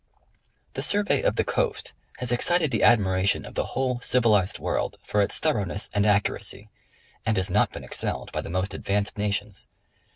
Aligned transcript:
The 0.73 0.81
Survey 0.81 1.21
of 1.21 1.35
the 1.35 1.43
Coast 1.43 1.93
has 2.17 2.31
excited 2.31 2.71
the 2.71 2.81
admiration 2.81 3.45
of 3.45 3.53
the 3.53 3.65
whole 3.77 3.99
civilized 4.01 4.57
world 4.57 4.97
for 5.03 5.21
its 5.21 5.37
thoroughness 5.37 5.91
and 5.93 6.07
accuracy, 6.07 6.71
and 7.23 7.37
has 7.37 7.51
not 7.51 7.71
been 7.71 7.83
excelled 7.83 8.31
by 8.31 8.41
the 8.41 8.49
most 8.49 8.73
advanced 8.73 9.19
nations. 9.19 9.67